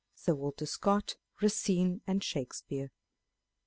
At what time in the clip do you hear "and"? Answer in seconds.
2.07-2.23